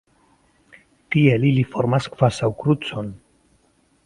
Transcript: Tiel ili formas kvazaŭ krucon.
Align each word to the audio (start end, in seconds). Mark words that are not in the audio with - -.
Tiel 1.15 1.45
ili 1.51 1.67
formas 1.75 2.09
kvazaŭ 2.15 2.51
krucon. 2.65 3.17